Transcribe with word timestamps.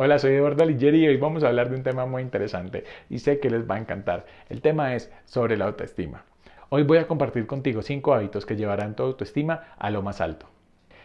Hola, 0.00 0.20
soy 0.20 0.34
Eduardo 0.34 0.62
Alighieri 0.62 1.04
y 1.04 1.08
hoy 1.08 1.16
vamos 1.16 1.42
a 1.42 1.48
hablar 1.48 1.70
de 1.70 1.74
un 1.74 1.82
tema 1.82 2.06
muy 2.06 2.22
interesante 2.22 2.84
y 3.10 3.18
sé 3.18 3.40
que 3.40 3.50
les 3.50 3.68
va 3.68 3.74
a 3.74 3.78
encantar. 3.80 4.26
El 4.48 4.62
tema 4.62 4.94
es 4.94 5.10
sobre 5.24 5.56
la 5.56 5.64
autoestima. 5.64 6.24
Hoy 6.68 6.84
voy 6.84 6.98
a 6.98 7.08
compartir 7.08 7.48
contigo 7.48 7.82
cinco 7.82 8.14
hábitos 8.14 8.46
que 8.46 8.54
llevarán 8.54 8.94
tu 8.94 9.02
autoestima 9.02 9.74
a 9.76 9.90
lo 9.90 10.00
más 10.02 10.20
alto. 10.20 10.46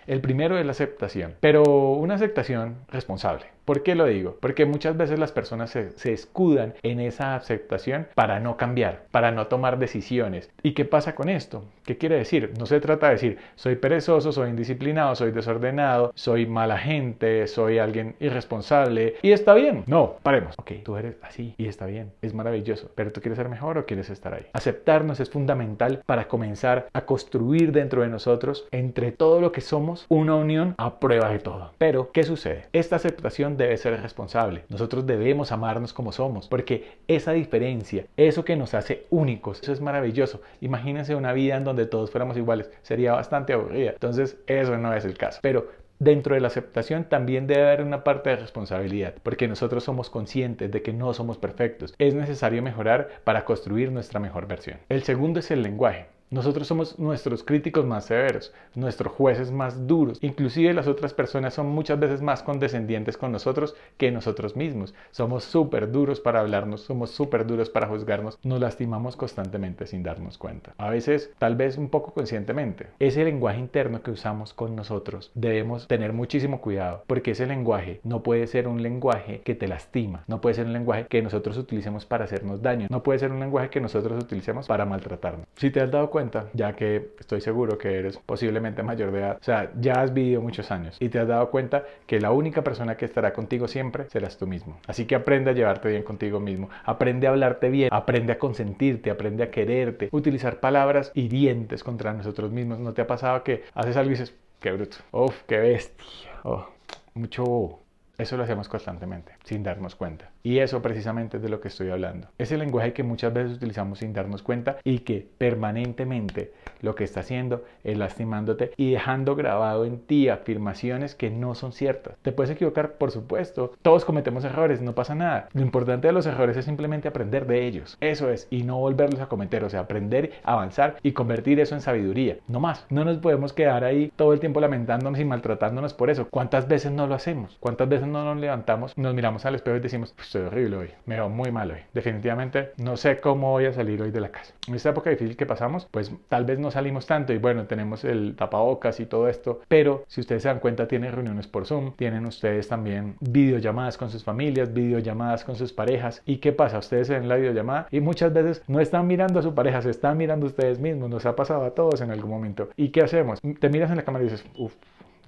El 0.08 0.22
primero 0.22 0.58
es 0.58 0.66
la 0.66 0.72
aceptación, 0.72 1.36
pero 1.40 1.64
una 1.64 2.16
aceptación 2.16 2.76
responsable. 2.90 3.46
¿Por 3.66 3.82
qué 3.82 3.96
lo 3.96 4.06
digo? 4.06 4.38
Porque 4.42 4.66
muchas 4.66 4.98
veces 4.98 5.18
las 5.20 5.32
personas 5.32 5.70
se, 5.70 6.12
escudan 6.12 6.74
en 6.84 7.00
esa 7.00 7.36
aceptación 7.36 8.08
para 8.14 8.42
no 8.42 8.58
cambiar, 8.58 9.06
para 9.12 9.32
no 9.32 9.48
tomar 9.48 9.80
decisiones. 9.80 10.52
¿Y 10.64 10.74
qué 10.74 10.84
pasa 10.84 11.16
con 11.16 11.30
esto? 11.30 11.64
¿Qué 11.86 11.98
quiere 11.98 12.18
decir? 12.18 12.52
No 12.60 12.66
se 12.66 12.82
trata 12.82 13.08
de 13.08 13.14
decir 13.14 13.38
soy 13.56 13.76
perezoso, 13.76 14.34
soy 14.34 14.50
indisciplinado, 14.50 15.16
soy 15.16 15.32
desordenado, 15.32 16.12
soy 16.16 16.46
mala 16.46 16.78
gente, 16.78 17.48
soy 17.48 17.78
alguien 17.78 18.16
irresponsable 18.20 19.16
y 19.22 19.32
está 19.32 19.54
bien. 19.54 19.84
No, 19.88 20.18
paremos. 20.24 20.56
Ok, 20.60 20.72
tú 20.84 20.98
eres 20.98 21.16
así 21.22 21.56
y 21.58 21.68
está 21.68 21.86
bien, 21.86 22.12
es 22.22 22.34
maravilloso, 22.34 22.92
pero 22.96 23.14
tú 23.14 23.22
quieres 23.22 23.38
ser 23.38 23.48
mejor 23.48 23.78
o 23.78 23.86
quieres 23.86 24.10
estar 24.10 24.34
ahí. 24.34 24.46
Aceptarnos 24.52 25.22
es 25.22 25.30
fundamental 25.30 26.04
para 26.06 26.28
comenzar 26.28 26.88
a 26.92 27.06
construir 27.06 27.72
dentro 27.72 28.02
de 28.02 28.10
nosotros, 28.10 28.68
entre 28.72 29.14
todo 29.14 29.40
lo 29.40 29.54
que 29.54 29.62
somos, 29.62 29.93
una 30.10 30.36
unión 30.36 30.76
a 30.78 31.00
prueba 31.00 31.30
de 31.30 31.40
todo. 31.40 31.72
Pero, 31.78 32.12
¿qué 32.12 32.24
sucede? 32.24 32.68
Esta 32.74 32.96
aceptación 32.96 33.58
debe 33.58 33.78
ser 33.78 34.00
responsable. 34.02 34.64
Nosotros 34.70 35.06
debemos 35.06 35.52
amarnos 35.52 35.94
como 35.94 36.12
somos, 36.12 36.48
porque 36.48 36.98
esa 37.08 37.32
diferencia, 37.32 38.06
eso 38.18 38.46
que 38.46 38.56
nos 38.56 38.74
hace 38.74 39.06
únicos, 39.10 39.62
eso 39.62 39.74
es 39.74 39.82
maravilloso. 39.82 40.42
Imagínense 40.62 41.16
una 41.16 41.34
vida 41.34 41.56
en 41.58 41.64
donde 41.64 41.86
todos 41.86 42.12
fuéramos 42.12 42.38
iguales, 42.38 42.70
sería 42.82 43.14
bastante 43.14 43.54
aburrida. 43.54 43.92
Entonces, 43.92 44.38
eso 44.48 44.78
no 44.78 44.94
es 44.94 45.06
el 45.06 45.18
caso. 45.18 45.40
Pero 45.42 45.68
dentro 46.00 46.36
de 46.36 46.42
la 46.42 46.48
aceptación 46.48 47.06
también 47.06 47.48
debe 47.48 47.68
haber 47.68 47.82
una 47.82 48.04
parte 48.04 48.30
de 48.30 48.36
responsabilidad, 48.38 49.16
porque 49.24 49.48
nosotros 49.48 49.84
somos 49.84 50.10
conscientes 50.10 50.72
de 50.72 50.82
que 50.82 50.94
no 50.94 51.14
somos 51.14 51.38
perfectos. 51.38 51.94
Es 51.98 52.14
necesario 52.14 52.62
mejorar 52.62 53.10
para 53.24 53.46
construir 53.46 53.92
nuestra 53.92 54.20
mejor 54.20 54.48
versión. 54.48 54.80
El 54.90 55.04
segundo 55.04 55.40
es 55.40 55.52
el 55.52 55.64
lenguaje. 55.64 56.08
Nosotros 56.34 56.66
somos 56.66 56.98
nuestros 56.98 57.44
críticos 57.44 57.86
más 57.86 58.06
severos, 58.06 58.52
nuestros 58.74 59.14
jueces 59.14 59.52
más 59.52 59.86
duros. 59.86 60.18
Inclusive 60.24 60.74
las 60.74 60.88
otras 60.88 61.14
personas 61.14 61.54
son 61.54 61.68
muchas 61.68 62.00
veces 62.00 62.24
más 62.24 62.42
condescendientes 62.42 63.18
con 63.18 63.32
nosotros 63.32 63.76
que 63.98 64.10
nosotros 64.10 64.56
mismos. 64.56 64.96
Somos 65.12 65.44
súper 65.44 65.92
duros 65.92 66.20
para 66.20 66.40
hablarnos, 66.40 66.82
somos 66.82 67.12
súper 67.12 67.46
duros 67.46 67.70
para 67.70 67.86
juzgarnos. 67.88 68.40
Nos 68.42 68.60
lastimamos 68.60 69.16
constantemente 69.16 69.86
sin 69.86 70.02
darnos 70.02 70.40
cuenta. 70.40 70.74
A 70.80 70.90
veces, 70.90 71.32
tal 71.38 71.56
vez 71.56 71.78
un 71.78 71.90
poco 71.90 72.16
conscientemente. 72.16 72.88
Ese 72.98 73.24
lenguaje 73.24 73.60
interno 73.60 74.02
que 74.02 74.10
usamos 74.10 74.56
con 74.56 74.76
nosotros 74.76 75.30
debemos 75.36 75.88
tener 75.88 76.14
muchísimo 76.14 76.62
cuidado 76.62 77.04
porque 77.06 77.32
ese 77.32 77.46
lenguaje 77.46 78.00
no 78.04 78.24
puede 78.24 78.48
ser 78.48 78.68
un 78.68 78.82
lenguaje 78.82 79.42
que 79.42 79.54
te 79.54 79.68
lastima. 79.68 80.24
No 80.26 80.42
puede 80.42 80.56
ser 80.56 80.66
un 80.66 80.74
lenguaje 80.74 81.06
que 81.06 81.22
nosotros 81.22 81.60
utilicemos 81.60 82.08
para 82.08 82.26
hacernos 82.26 82.64
daño. 82.64 82.88
No 82.90 83.04
puede 83.04 83.20
ser 83.20 83.32
un 83.32 83.40
lenguaje 83.40 83.70
que 83.70 83.82
nosotros 83.82 84.24
utilicemos 84.24 84.66
para 84.66 84.88
maltratarnos. 84.88 85.46
Si 85.58 85.70
te 85.70 85.80
has 85.80 85.92
dado 85.92 86.10
cuenta, 86.10 86.23
ya 86.54 86.74
que 86.74 87.12
estoy 87.20 87.42
seguro 87.42 87.78
que 87.78 88.00
eres 88.00 88.18
posiblemente 88.18 88.84
mayor 88.84 89.12
de 89.12 89.20
edad, 89.20 89.38
o 89.40 89.44
sea, 89.44 89.72
ya 89.80 90.02
has 90.02 90.14
vivido 90.14 90.42
muchos 90.42 90.72
años 90.72 90.98
y 91.00 91.10
te 91.10 91.20
has 91.20 91.28
dado 91.28 91.50
cuenta 91.50 91.84
que 92.08 92.20
la 92.20 92.32
única 92.32 92.64
persona 92.64 92.98
que 92.98 93.06
estará 93.06 93.34
contigo 93.34 93.68
siempre 93.68 94.10
serás 94.10 94.38
tú 94.38 94.48
mismo. 94.48 94.78
Así 94.88 95.06
que 95.06 95.16
aprende 95.16 95.52
a 95.52 95.54
llevarte 95.54 95.90
bien 95.90 96.04
contigo 96.04 96.40
mismo, 96.40 96.70
aprende 96.84 97.28
a 97.28 97.32
hablarte 97.32 97.70
bien, 97.70 97.90
aprende 97.92 98.34
a 98.34 98.40
consentirte, 98.40 99.12
aprende 99.12 99.44
a 99.44 99.52
quererte, 99.52 100.10
utilizar 100.12 100.60
palabras 100.60 101.12
hirientes 101.14 101.84
contra 101.84 102.14
nosotros 102.14 102.52
mismos. 102.52 102.80
¿No 102.80 102.94
te 102.94 103.02
ha 103.02 103.08
pasado 103.08 103.44
que 103.44 103.64
haces 103.74 103.98
algo 103.98 104.12
y 104.12 104.14
dices, 104.14 104.36
qué 104.60 104.72
bruto, 104.72 104.98
uf, 105.12 105.44
qué 105.48 105.58
bestia, 105.58 106.30
oh, 106.44 106.68
mucho 107.14 107.80
eso 108.18 108.38
lo 108.38 108.44
hacemos 108.44 108.70
constantemente, 108.70 109.34
sin 109.44 109.64
darnos 109.64 109.96
cuenta. 109.96 110.30
Y 110.44 110.60
eso 110.60 110.82
precisamente 110.82 111.38
es 111.38 111.44
de 111.44 111.50
lo 111.50 111.62
que 111.62 111.70
estoy 111.70 111.90
hablando. 111.90 112.28
Ese 112.38 112.58
lenguaje 112.58 112.92
que 112.92 113.04
muchas 113.04 113.34
veces 113.34 113.56
utilizamos 113.56 114.00
sin 114.00 114.12
darnos 114.12 114.44
cuenta 114.44 114.78
y 114.84 115.00
que 115.00 115.26
permanentemente 115.38 116.52
lo 116.82 116.96
que 116.96 117.06
está 117.06 117.22
haciendo 117.22 117.64
es 117.86 117.98
lastimándote 117.98 118.72
y 118.76 118.92
dejando 118.92 119.36
grabado 119.36 119.86
en 119.86 120.00
ti 120.00 120.28
afirmaciones 120.28 121.16
que 121.16 121.30
no 121.30 121.56
son 121.56 121.72
ciertas. 121.72 122.18
Te 122.22 122.34
puedes 122.34 122.52
equivocar, 122.52 122.94
por 122.96 123.12
supuesto. 123.12 123.74
Todos 123.82 124.04
cometemos 124.04 124.44
errores, 124.44 124.82
no 124.82 124.94
pasa 124.96 125.16
nada. 125.16 125.48
Lo 125.54 125.62
importante 125.62 126.08
de 126.08 126.14
los 126.14 126.26
errores 126.26 126.58
es 126.58 126.66
simplemente 126.66 127.08
aprender 127.08 127.48
de 127.48 127.66
ellos. 127.66 127.98
Eso 128.02 128.30
es, 128.30 128.48
y 128.50 128.64
no 128.64 128.80
volverlos 128.80 129.22
a 129.22 129.28
cometer. 129.28 129.64
O 129.64 129.70
sea, 129.70 129.82
aprender, 129.82 130.34
avanzar 130.44 130.98
y 131.04 131.14
convertir 131.14 131.62
eso 131.62 131.74
en 131.74 131.82
sabiduría. 131.82 132.38
No 132.50 132.60
más. 132.60 132.86
No 132.90 133.06
nos 133.06 133.18
podemos 133.20 133.54
quedar 133.54 133.86
ahí 133.86 134.12
todo 134.18 134.34
el 134.34 134.42
tiempo 134.42 134.60
lamentándonos 134.60 135.20
y 135.20 135.26
maltratándonos 135.26 135.94
por 135.94 136.10
eso. 136.10 136.28
¿Cuántas 136.30 136.68
veces 136.68 136.92
no 136.92 137.08
lo 137.08 137.16
hacemos? 137.16 137.56
¿Cuántas 137.62 137.88
veces 137.88 138.08
no 138.08 138.26
nos 138.26 138.38
levantamos, 138.38 138.98
nos 138.98 139.14
miramos 139.14 139.46
al 139.46 139.56
espejo 139.56 139.78
y 139.78 139.80
decimos, 139.80 140.14
estoy 140.34 140.48
horrible 140.48 140.78
hoy, 140.78 140.90
me 141.06 141.16
veo 141.16 141.30
muy 141.30 141.52
mal 141.52 141.70
hoy. 141.70 141.78
Definitivamente 141.94 142.72
no 142.78 142.98
sé 142.98 143.20
cómo 143.20 143.52
voy 143.52 143.66
a 143.66 143.74
salir 143.74 144.02
hoy 144.02 144.10
de 144.10 144.20
la 144.20 144.30
casa. 144.30 144.56
En 144.68 144.74
esta 144.74 144.90
época 144.90 145.12
difícil 145.12 145.38
que 145.38 145.46
pasamos, 145.46 145.88
pues 145.92 146.12
tal 146.28 146.44
vez 146.44 146.58
no 146.58 146.72
salimos 146.72 147.06
tanto 147.06 147.34
y 147.34 147.38
bueno, 147.38 147.68
tenemos 147.68 148.04
el 148.04 148.36
tapabocas 148.36 149.00
y 149.00 149.06
todo 149.06 149.28
esto, 149.28 149.62
pero 149.68 150.06
si 150.08 150.22
ustedes 150.22 150.42
se 150.42 150.48
dan 150.48 150.60
cuenta, 150.60 150.88
tienen 150.88 151.12
reuniones 151.12 151.46
por 151.46 151.68
Zoom, 151.68 151.94
tienen 151.96 152.26
ustedes 152.26 152.68
también 152.68 153.16
videollamadas 153.20 153.96
con 153.96 154.10
sus 154.10 154.24
familias, 154.24 154.74
videollamadas 154.74 155.44
con 155.44 155.56
sus 155.56 155.72
parejas. 155.72 156.24
¿Y 156.26 156.38
qué 156.38 156.52
pasa? 156.52 156.80
Ustedes 156.80 157.12
en 157.12 157.30
la 157.30 157.36
videollamada 157.36 157.88
y 157.92 158.00
muchas 158.00 158.34
veces 158.34 158.64
no 158.68 158.80
están 158.80 159.06
mirando 159.06 159.40
a 159.40 159.44
su 159.44 159.54
pareja, 159.54 159.84
se 159.84 159.92
están 159.92 160.18
mirando 160.18 160.48
ustedes 160.48 160.80
mismos, 160.80 161.12
nos 161.12 161.28
ha 161.28 161.36
pasado 161.36 161.64
a 161.64 161.76
todos 161.76 162.02
en 162.02 162.10
algún 162.10 162.32
momento. 162.32 162.70
¿Y 162.76 162.90
qué 162.90 163.02
hacemos? 163.02 163.40
Te 163.60 163.70
miras 163.70 163.92
en 163.92 163.98
la 163.98 164.04
cámara 164.04 164.26
y 164.26 164.30
dices, 164.30 164.44
uff, 164.58 164.74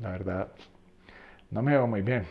la 0.01 0.09
verdad, 0.09 0.47
no 1.51 1.61
me 1.61 1.73
veo 1.73 1.85
muy 1.85 2.01
bien 2.01 2.23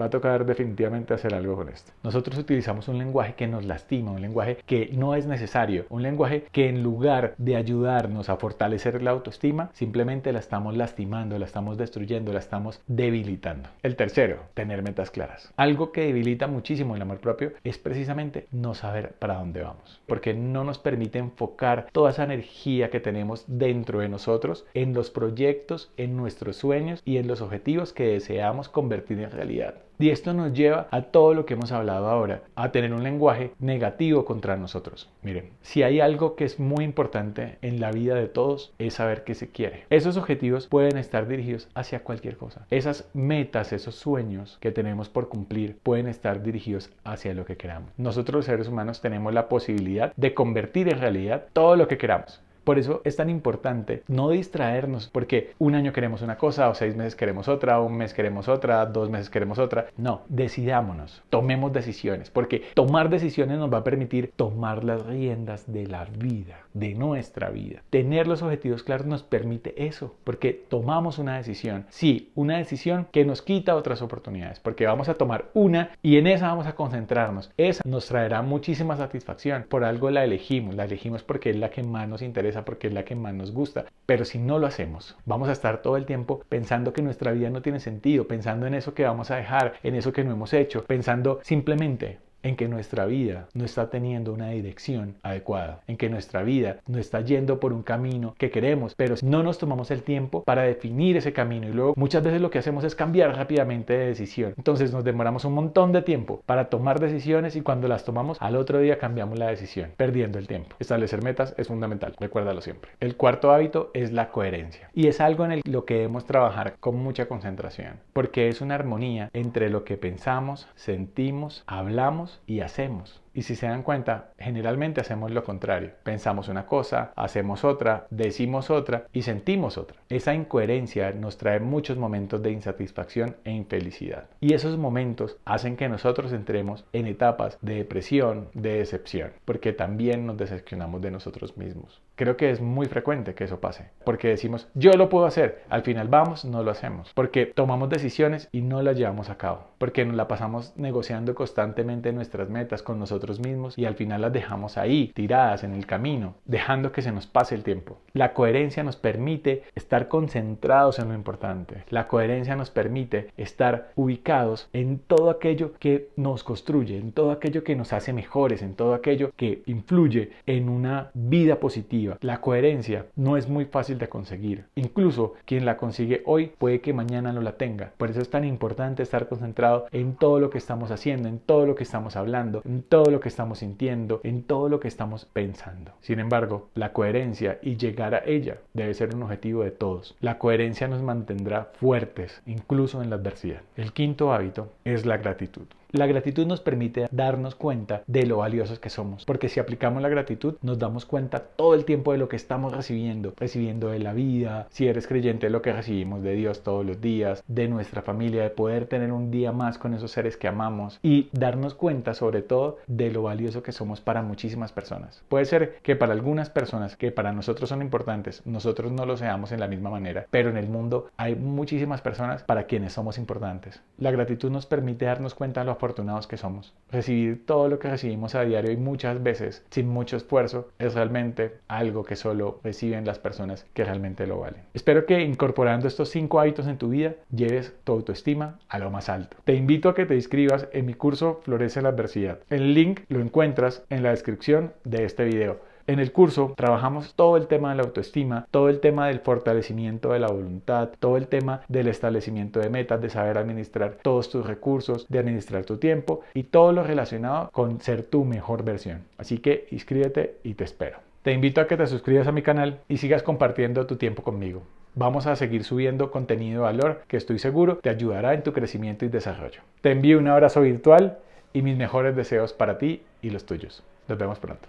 va 0.00 0.06
a 0.06 0.10
tocar 0.10 0.44
definitivamente 0.46 1.14
hacer 1.14 1.34
algo 1.34 1.56
con 1.56 1.68
esto. 1.68 1.92
Nosotros 2.02 2.38
utilizamos 2.38 2.88
un 2.88 2.98
lenguaje 2.98 3.34
que 3.34 3.46
nos 3.46 3.64
lastima, 3.64 4.10
un 4.10 4.20
lenguaje 4.20 4.58
que 4.66 4.90
no 4.92 5.14
es 5.14 5.26
necesario, 5.26 5.86
un 5.88 6.02
lenguaje 6.02 6.44
que 6.52 6.68
en 6.68 6.82
lugar 6.82 7.34
de 7.38 7.56
ayudarnos 7.56 8.28
a 8.28 8.36
fortalecer 8.36 9.02
la 9.02 9.10
autoestima, 9.10 9.70
simplemente 9.72 10.32
la 10.32 10.38
estamos 10.38 10.76
lastimando, 10.76 11.38
la 11.38 11.46
estamos 11.46 11.78
destruyendo, 11.78 12.32
la 12.32 12.38
estamos 12.38 12.80
debilitando. 12.86 13.68
El 13.82 13.96
tercero, 13.96 14.38
tener 14.54 14.82
metas 14.82 15.10
claras. 15.10 15.52
Algo 15.56 15.92
que 15.92 16.02
debilita 16.06 16.46
muchísimo 16.46 16.96
el 16.96 17.02
amor 17.02 17.18
propio 17.18 17.52
es 17.64 17.78
precisamente 17.78 18.46
no 18.52 18.74
saber 18.74 19.12
para 19.12 19.34
dónde 19.34 19.62
vamos, 19.62 20.00
porque 20.06 20.34
no 20.34 20.64
nos 20.64 20.78
permite 20.78 21.18
enfocar 21.18 21.86
toda 21.92 22.10
esa 22.10 22.24
energía 22.24 22.90
que 22.90 23.00
tenemos 23.00 23.44
dentro 23.46 24.00
de 24.00 24.08
nosotros 24.08 24.66
en 24.74 24.94
los 24.94 25.10
proyectos, 25.10 25.92
en 25.96 26.16
nuestros 26.16 26.56
sueños 26.56 27.02
y 27.04 27.18
en 27.18 27.28
los 27.28 27.40
objetivos 27.40 27.92
que 27.92 28.06
deseamos 28.06 28.68
convertir 28.68 29.20
en 29.20 29.30
realidad. 29.30 29.83
Y 29.98 30.10
esto 30.10 30.32
nos 30.34 30.52
lleva 30.52 30.88
a 30.90 31.02
todo 31.02 31.34
lo 31.34 31.46
que 31.46 31.54
hemos 31.54 31.72
hablado 31.72 32.08
ahora, 32.08 32.42
a 32.56 32.72
tener 32.72 32.92
un 32.92 33.04
lenguaje 33.04 33.52
negativo 33.60 34.24
contra 34.24 34.56
nosotros. 34.56 35.08
Miren, 35.22 35.50
si 35.62 35.82
hay 35.82 36.00
algo 36.00 36.34
que 36.34 36.44
es 36.44 36.58
muy 36.58 36.84
importante 36.84 37.58
en 37.62 37.80
la 37.80 37.92
vida 37.92 38.14
de 38.16 38.26
todos, 38.26 38.72
es 38.78 38.94
saber 38.94 39.24
qué 39.24 39.34
se 39.34 39.50
quiere. 39.50 39.84
Esos 39.90 40.16
objetivos 40.16 40.66
pueden 40.66 40.98
estar 40.98 41.28
dirigidos 41.28 41.68
hacia 41.74 42.02
cualquier 42.02 42.36
cosa. 42.36 42.66
Esas 42.70 43.08
metas, 43.14 43.72
esos 43.72 43.94
sueños 43.94 44.58
que 44.60 44.72
tenemos 44.72 45.08
por 45.08 45.28
cumplir, 45.28 45.78
pueden 45.82 46.08
estar 46.08 46.42
dirigidos 46.42 46.90
hacia 47.04 47.34
lo 47.34 47.44
que 47.44 47.56
queramos. 47.56 47.90
Nosotros 47.96 48.34
los 48.34 48.46
seres 48.46 48.68
humanos 48.68 49.00
tenemos 49.00 49.32
la 49.32 49.48
posibilidad 49.48 50.12
de 50.16 50.34
convertir 50.34 50.88
en 50.88 51.00
realidad 51.00 51.46
todo 51.52 51.76
lo 51.76 51.88
que 51.88 51.98
queramos. 51.98 52.40
Por 52.64 52.78
eso 52.78 53.02
es 53.04 53.16
tan 53.16 53.30
importante 53.30 54.02
no 54.08 54.30
distraernos, 54.30 55.08
porque 55.08 55.52
un 55.58 55.74
año 55.74 55.92
queremos 55.92 56.22
una 56.22 56.38
cosa, 56.38 56.68
o 56.68 56.74
seis 56.74 56.96
meses 56.96 57.14
queremos 57.14 57.48
otra, 57.48 57.80
un 57.80 57.96
mes 57.96 58.14
queremos 58.14 58.48
otra, 58.48 58.86
dos 58.86 59.10
meses 59.10 59.30
queremos 59.30 59.58
otra. 59.58 59.86
No, 59.96 60.22
decidámonos, 60.28 61.22
tomemos 61.30 61.72
decisiones, 61.72 62.30
porque 62.30 62.62
tomar 62.74 63.10
decisiones 63.10 63.58
nos 63.58 63.72
va 63.72 63.78
a 63.78 63.84
permitir 63.84 64.32
tomar 64.36 64.84
las 64.84 65.04
riendas 65.06 65.70
de 65.72 65.86
la 65.86 66.04
vida, 66.04 66.58
de 66.72 66.94
nuestra 66.94 67.50
vida. 67.50 67.82
Tener 67.90 68.26
los 68.26 68.42
objetivos 68.42 68.82
claros 68.82 69.06
nos 69.06 69.22
permite 69.22 69.86
eso, 69.86 70.14
porque 70.24 70.64
tomamos 70.68 71.18
una 71.18 71.36
decisión. 71.36 71.86
Sí, 71.90 72.32
una 72.34 72.58
decisión 72.58 73.06
que 73.12 73.24
nos 73.24 73.42
quita 73.42 73.76
otras 73.76 74.02
oportunidades, 74.02 74.60
porque 74.60 74.86
vamos 74.86 75.08
a 75.08 75.14
tomar 75.14 75.50
una 75.54 75.90
y 76.02 76.16
en 76.16 76.26
esa 76.26 76.48
vamos 76.48 76.66
a 76.66 76.74
concentrarnos. 76.74 77.50
Esa 77.56 77.82
nos 77.86 78.06
traerá 78.06 78.42
muchísima 78.42 78.96
satisfacción. 78.96 79.66
Por 79.68 79.84
algo 79.84 80.10
la 80.10 80.24
elegimos, 80.24 80.74
la 80.74 80.84
elegimos 80.84 81.22
porque 81.22 81.50
es 81.50 81.56
la 81.56 81.70
que 81.70 81.82
más 81.82 82.08
nos 82.08 82.22
interesa 82.22 82.53
porque 82.62 82.88
es 82.88 82.92
la 82.92 83.04
que 83.04 83.14
más 83.14 83.34
nos 83.34 83.52
gusta. 83.52 83.86
Pero 84.06 84.24
si 84.24 84.38
no 84.38 84.58
lo 84.58 84.66
hacemos, 84.66 85.16
vamos 85.24 85.48
a 85.48 85.52
estar 85.52 85.82
todo 85.82 85.96
el 85.96 86.06
tiempo 86.06 86.42
pensando 86.48 86.92
que 86.92 87.02
nuestra 87.02 87.32
vida 87.32 87.50
no 87.50 87.62
tiene 87.62 87.80
sentido, 87.80 88.28
pensando 88.28 88.66
en 88.66 88.74
eso 88.74 88.94
que 88.94 89.04
vamos 89.04 89.30
a 89.30 89.36
dejar, 89.36 89.74
en 89.82 89.94
eso 89.94 90.12
que 90.12 90.24
no 90.24 90.32
hemos 90.32 90.52
hecho, 90.52 90.84
pensando 90.84 91.40
simplemente 91.42 92.18
en 92.44 92.56
que 92.56 92.68
nuestra 92.68 93.06
vida 93.06 93.48
no 93.54 93.64
está 93.64 93.90
teniendo 93.90 94.32
una 94.32 94.50
dirección 94.50 95.16
adecuada, 95.22 95.80
en 95.88 95.96
que 95.96 96.10
nuestra 96.10 96.42
vida 96.42 96.76
no 96.86 96.98
está 96.98 97.22
yendo 97.22 97.58
por 97.58 97.72
un 97.72 97.82
camino 97.82 98.34
que 98.38 98.50
queremos, 98.50 98.94
pero 98.94 99.16
no 99.22 99.42
nos 99.42 99.58
tomamos 99.58 99.90
el 99.90 100.02
tiempo 100.02 100.44
para 100.44 100.62
definir 100.62 101.16
ese 101.16 101.32
camino 101.32 101.66
y 101.66 101.72
luego 101.72 101.94
muchas 101.96 102.22
veces 102.22 102.40
lo 102.40 102.50
que 102.50 102.58
hacemos 102.58 102.84
es 102.84 102.94
cambiar 102.94 103.34
rápidamente 103.34 103.94
de 103.94 104.06
decisión. 104.06 104.54
Entonces 104.56 104.92
nos 104.92 105.04
demoramos 105.04 105.44
un 105.44 105.54
montón 105.54 105.92
de 105.92 106.02
tiempo 106.02 106.42
para 106.46 106.66
tomar 106.66 107.00
decisiones 107.00 107.56
y 107.56 107.62
cuando 107.62 107.88
las 107.88 108.04
tomamos 108.04 108.36
al 108.40 108.56
otro 108.56 108.78
día 108.78 108.98
cambiamos 108.98 109.38
la 109.38 109.48
decisión, 109.48 109.90
perdiendo 109.96 110.38
el 110.38 110.46
tiempo. 110.46 110.76
Establecer 110.78 111.22
metas 111.22 111.54
es 111.56 111.68
fundamental, 111.68 112.14
recuérdalo 112.20 112.60
siempre. 112.60 112.90
El 113.00 113.16
cuarto 113.16 113.52
hábito 113.52 113.90
es 113.94 114.12
la 114.12 114.30
coherencia 114.30 114.90
y 114.92 115.08
es 115.08 115.20
algo 115.20 115.46
en 115.46 115.62
lo 115.64 115.86
que 115.86 115.94
debemos 115.94 116.26
trabajar 116.26 116.76
con 116.78 116.96
mucha 116.96 117.26
concentración, 117.26 118.00
porque 118.12 118.48
es 118.48 118.60
una 118.60 118.74
armonía 118.74 119.30
entre 119.32 119.70
lo 119.70 119.84
que 119.84 119.96
pensamos, 119.96 120.68
sentimos, 120.74 121.64
hablamos 121.66 122.33
y 122.46 122.60
hacemos. 122.60 123.20
Y 123.34 123.42
si 123.42 123.56
se 123.56 123.66
dan 123.66 123.82
cuenta, 123.82 124.32
generalmente 124.38 125.00
hacemos 125.00 125.32
lo 125.32 125.42
contrario. 125.42 125.90
Pensamos 126.04 126.48
una 126.48 126.66
cosa, 126.66 127.12
hacemos 127.16 127.64
otra, 127.64 128.06
decimos 128.10 128.70
otra 128.70 129.06
y 129.12 129.22
sentimos 129.22 129.76
otra. 129.76 129.96
Esa 130.08 130.34
incoherencia 130.34 131.12
nos 131.12 131.36
trae 131.36 131.58
muchos 131.58 131.96
momentos 131.96 132.42
de 132.42 132.52
insatisfacción 132.52 133.36
e 133.44 133.50
infelicidad. 133.50 134.26
Y 134.40 134.54
esos 134.54 134.78
momentos 134.78 135.36
hacen 135.44 135.76
que 135.76 135.88
nosotros 135.88 136.32
entremos 136.32 136.84
en 136.92 137.06
etapas 137.06 137.58
de 137.60 137.74
depresión, 137.74 138.48
de 138.54 138.78
decepción, 138.78 139.32
porque 139.44 139.72
también 139.72 140.26
nos 140.26 140.36
decepcionamos 140.36 141.02
de 141.02 141.10
nosotros 141.10 141.56
mismos. 141.56 142.03
Creo 142.16 142.36
que 142.36 142.50
es 142.50 142.60
muy 142.60 142.86
frecuente 142.86 143.34
que 143.34 143.44
eso 143.44 143.60
pase, 143.60 143.90
porque 144.04 144.28
decimos, 144.28 144.68
yo 144.74 144.92
lo 144.92 145.08
puedo 145.08 145.26
hacer, 145.26 145.64
al 145.68 145.82
final 145.82 146.06
vamos, 146.08 146.44
no 146.44 146.62
lo 146.62 146.70
hacemos, 146.70 147.12
porque 147.14 147.46
tomamos 147.46 147.88
decisiones 147.88 148.48
y 148.52 148.62
no 148.62 148.82
las 148.82 148.96
llevamos 148.96 149.30
a 149.30 149.36
cabo, 149.36 149.66
porque 149.78 150.04
nos 150.04 150.14
la 150.14 150.28
pasamos 150.28 150.76
negociando 150.76 151.34
constantemente 151.34 152.12
nuestras 152.12 152.48
metas 152.48 152.82
con 152.82 153.00
nosotros 153.00 153.40
mismos 153.40 153.76
y 153.76 153.84
al 153.84 153.96
final 153.96 154.20
las 154.20 154.32
dejamos 154.32 154.78
ahí, 154.78 155.12
tiradas 155.14 155.64
en 155.64 155.74
el 155.74 155.86
camino, 155.86 156.34
dejando 156.44 156.92
que 156.92 157.02
se 157.02 157.10
nos 157.10 157.26
pase 157.26 157.56
el 157.56 157.64
tiempo. 157.64 157.98
La 158.12 158.32
coherencia 158.32 158.84
nos 158.84 158.96
permite 158.96 159.64
estar 159.74 160.06
concentrados 160.06 161.00
en 161.00 161.08
lo 161.08 161.14
importante. 161.14 161.84
La 161.88 162.06
coherencia 162.06 162.54
nos 162.54 162.70
permite 162.70 163.30
estar 163.36 163.90
ubicados 163.96 164.68
en 164.72 165.00
todo 165.00 165.30
aquello 165.30 165.72
que 165.80 166.10
nos 166.16 166.44
construye, 166.44 166.96
en 166.96 167.12
todo 167.12 167.32
aquello 167.32 167.64
que 167.64 167.74
nos 167.74 167.92
hace 167.92 168.12
mejores, 168.12 168.62
en 168.62 168.74
todo 168.74 168.94
aquello 168.94 169.32
que 169.36 169.62
influye 169.66 170.30
en 170.46 170.68
una 170.68 171.10
vida 171.14 171.56
positiva. 171.58 172.03
La 172.20 172.40
coherencia 172.40 173.06
no 173.16 173.36
es 173.36 173.48
muy 173.48 173.64
fácil 173.64 173.98
de 173.98 174.08
conseguir. 174.08 174.66
Incluso 174.74 175.34
quien 175.44 175.64
la 175.64 175.76
consigue 175.76 176.22
hoy 176.26 176.52
puede 176.58 176.80
que 176.80 176.92
mañana 176.92 177.32
no 177.32 177.40
la 177.40 177.56
tenga. 177.56 177.92
Por 177.96 178.10
eso 178.10 178.20
es 178.20 178.30
tan 178.30 178.44
importante 178.44 179.02
estar 179.02 179.28
concentrado 179.28 179.86
en 179.92 180.14
todo 180.14 180.40
lo 180.40 180.50
que 180.50 180.58
estamos 180.58 180.90
haciendo, 180.90 181.28
en 181.28 181.38
todo 181.38 181.66
lo 181.66 181.74
que 181.74 181.84
estamos 181.84 182.16
hablando, 182.16 182.62
en 182.64 182.82
todo 182.82 183.10
lo 183.10 183.20
que 183.20 183.28
estamos 183.28 183.58
sintiendo, 183.58 184.20
en 184.24 184.42
todo 184.42 184.68
lo 184.68 184.80
que 184.80 184.88
estamos 184.88 185.24
pensando. 185.26 185.92
Sin 186.00 186.18
embargo, 186.20 186.68
la 186.74 186.92
coherencia 186.92 187.58
y 187.62 187.76
llegar 187.76 188.14
a 188.14 188.24
ella 188.24 188.58
debe 188.72 188.94
ser 188.94 189.14
un 189.14 189.22
objetivo 189.22 189.62
de 189.62 189.70
todos. 189.70 190.16
La 190.20 190.38
coherencia 190.38 190.88
nos 190.88 191.02
mantendrá 191.02 191.70
fuertes, 191.74 192.42
incluso 192.46 193.02
en 193.02 193.10
la 193.10 193.16
adversidad. 193.16 193.62
El 193.76 193.92
quinto 193.92 194.32
hábito 194.32 194.72
es 194.84 195.06
la 195.06 195.16
gratitud. 195.16 195.66
La 195.94 196.08
gratitud 196.08 196.44
nos 196.44 196.60
permite 196.60 197.06
darnos 197.12 197.54
cuenta 197.54 198.02
de 198.08 198.26
lo 198.26 198.38
valiosos 198.38 198.80
que 198.80 198.90
somos, 198.90 199.24
porque 199.24 199.48
si 199.48 199.60
aplicamos 199.60 200.02
la 200.02 200.08
gratitud 200.08 200.56
nos 200.60 200.80
damos 200.80 201.06
cuenta 201.06 201.38
todo 201.38 201.74
el 201.74 201.84
tiempo 201.84 202.10
de 202.10 202.18
lo 202.18 202.28
que 202.28 202.34
estamos 202.34 202.74
recibiendo, 202.74 203.32
recibiendo 203.36 203.90
de 203.90 204.00
la 204.00 204.12
vida, 204.12 204.66
si 204.70 204.88
eres 204.88 205.06
creyente 205.06 205.46
de 205.46 205.50
lo 205.50 205.62
que 205.62 205.72
recibimos 205.72 206.24
de 206.24 206.32
Dios 206.32 206.64
todos 206.64 206.84
los 206.84 207.00
días, 207.00 207.44
de 207.46 207.68
nuestra 207.68 208.02
familia, 208.02 208.42
de 208.42 208.50
poder 208.50 208.86
tener 208.86 209.12
un 209.12 209.30
día 209.30 209.52
más 209.52 209.78
con 209.78 209.94
esos 209.94 210.10
seres 210.10 210.36
que 210.36 210.48
amamos 210.48 210.98
y 211.00 211.28
darnos 211.30 211.74
cuenta 211.74 212.14
sobre 212.14 212.42
todo 212.42 212.78
de 212.88 213.12
lo 213.12 213.22
valioso 213.22 213.62
que 213.62 213.70
somos 213.70 214.00
para 214.00 214.20
muchísimas 214.20 214.72
personas. 214.72 215.22
Puede 215.28 215.44
ser 215.44 215.76
que 215.84 215.94
para 215.94 216.12
algunas 216.12 216.50
personas 216.50 216.96
que 216.96 217.12
para 217.12 217.30
nosotros 217.30 217.68
son 217.68 217.82
importantes, 217.82 218.42
nosotros 218.44 218.90
no 218.90 219.06
lo 219.06 219.16
seamos 219.16 219.52
en 219.52 219.60
la 219.60 219.68
misma 219.68 219.90
manera, 219.90 220.26
pero 220.32 220.50
en 220.50 220.56
el 220.56 220.66
mundo 220.66 221.08
hay 221.16 221.36
muchísimas 221.36 222.00
personas 222.00 222.42
para 222.42 222.64
quienes 222.64 222.94
somos 222.94 223.16
importantes. 223.16 223.80
La 223.96 224.10
gratitud 224.10 224.50
nos 224.50 224.66
permite 224.66 225.04
darnos 225.04 225.36
cuenta 225.36 225.60
de 225.60 225.66
lo 225.66 225.83
afortunados 225.84 226.26
que 226.26 226.38
somos. 226.38 226.72
Recibir 226.90 227.44
todo 227.44 227.68
lo 227.68 227.78
que 227.78 227.90
recibimos 227.90 228.34
a 228.34 228.44
diario 228.44 228.72
y 228.72 228.76
muchas 228.76 229.22
veces 229.22 229.64
sin 229.70 229.88
mucho 229.88 230.16
esfuerzo 230.16 230.68
es 230.78 230.94
realmente 230.94 231.58
algo 231.68 232.04
que 232.04 232.16
solo 232.16 232.60
reciben 232.64 233.04
las 233.04 233.18
personas 233.18 233.66
que 233.74 233.84
realmente 233.84 234.26
lo 234.26 234.40
valen. 234.40 234.62
Espero 234.72 235.04
que 235.04 235.20
incorporando 235.20 235.86
estos 235.86 236.08
cinco 236.08 236.40
hábitos 236.40 236.66
en 236.66 236.78
tu 236.78 236.88
vida 236.88 237.14
lleves 237.30 237.74
tu 237.84 237.92
autoestima 237.92 238.58
a 238.68 238.78
lo 238.78 238.90
más 238.90 239.08
alto. 239.08 239.36
Te 239.44 239.54
invito 239.54 239.88
a 239.88 239.94
que 239.94 240.06
te 240.06 240.14
inscribas 240.14 240.68
en 240.72 240.86
mi 240.86 240.94
curso 240.94 241.40
Florece 241.44 241.82
la 241.82 241.90
Adversidad. 241.90 242.38
El 242.48 242.72
link 242.72 243.00
lo 243.08 243.20
encuentras 243.20 243.82
en 243.90 244.02
la 244.02 244.10
descripción 244.10 244.72
de 244.84 245.04
este 245.04 245.24
video. 245.24 245.73
En 245.86 245.98
el 245.98 246.12
curso 246.12 246.54
trabajamos 246.56 247.12
todo 247.12 247.36
el 247.36 247.46
tema 247.46 247.68
de 247.68 247.76
la 247.76 247.82
autoestima, 247.82 248.46
todo 248.50 248.70
el 248.70 248.80
tema 248.80 249.08
del 249.08 249.20
fortalecimiento 249.20 250.12
de 250.12 250.18
la 250.18 250.28
voluntad, 250.28 250.88
todo 250.98 251.18
el 251.18 251.28
tema 251.28 251.60
del 251.68 251.88
establecimiento 251.88 252.58
de 252.58 252.70
metas, 252.70 253.02
de 253.02 253.10
saber 253.10 253.36
administrar 253.36 253.98
todos 254.00 254.30
tus 254.30 254.46
recursos, 254.46 255.06
de 255.10 255.18
administrar 255.18 255.66
tu 255.66 255.76
tiempo 255.76 256.22
y 256.32 256.44
todo 256.44 256.72
lo 256.72 256.84
relacionado 256.84 257.50
con 257.52 257.82
ser 257.82 258.02
tu 258.02 258.24
mejor 258.24 258.64
versión. 258.64 259.02
Así 259.18 259.38
que 259.38 259.66
inscríbete 259.72 260.38
y 260.42 260.54
te 260.54 260.64
espero. 260.64 261.00
Te 261.22 261.32
invito 261.32 261.60
a 261.60 261.66
que 261.66 261.76
te 261.76 261.86
suscribas 261.86 262.28
a 262.28 262.32
mi 262.32 262.40
canal 262.40 262.80
y 262.88 262.96
sigas 262.96 263.22
compartiendo 263.22 263.86
tu 263.86 263.96
tiempo 263.96 264.22
conmigo. 264.22 264.62
Vamos 264.94 265.26
a 265.26 265.36
seguir 265.36 265.64
subiendo 265.64 266.10
contenido 266.10 266.62
de 266.62 266.72
valor 266.72 267.02
que 267.08 267.18
estoy 267.18 267.38
seguro 267.38 267.76
te 267.76 267.90
ayudará 267.90 268.32
en 268.32 268.42
tu 268.42 268.54
crecimiento 268.54 269.04
y 269.04 269.08
desarrollo. 269.08 269.60
Te 269.82 269.90
envío 269.90 270.18
un 270.18 270.28
abrazo 270.28 270.62
virtual 270.62 271.18
y 271.52 271.60
mis 271.60 271.76
mejores 271.76 272.16
deseos 272.16 272.54
para 272.54 272.78
ti 272.78 273.02
y 273.20 273.28
los 273.28 273.44
tuyos. 273.44 273.82
Nos 274.08 274.16
vemos 274.16 274.38
pronto. 274.38 274.66